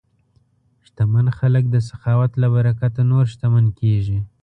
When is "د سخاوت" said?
1.69-2.31